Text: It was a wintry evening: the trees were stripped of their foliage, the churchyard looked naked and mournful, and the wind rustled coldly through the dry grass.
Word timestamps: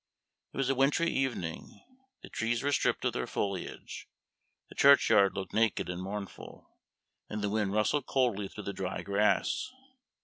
It 0.51 0.57
was 0.57 0.67
a 0.71 0.73
wintry 0.73 1.11
evening: 1.11 1.79
the 2.23 2.29
trees 2.29 2.63
were 2.63 2.71
stripped 2.71 3.05
of 3.05 3.13
their 3.13 3.27
foliage, 3.27 4.07
the 4.67 4.73
churchyard 4.73 5.35
looked 5.35 5.53
naked 5.53 5.89
and 5.89 6.01
mournful, 6.01 6.71
and 7.29 7.43
the 7.43 7.51
wind 7.51 7.73
rustled 7.73 8.07
coldly 8.07 8.47
through 8.47 8.63
the 8.63 8.73
dry 8.73 9.03
grass. 9.03 9.71